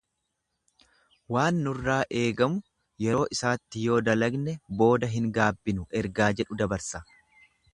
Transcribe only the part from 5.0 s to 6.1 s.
hin gaabbinu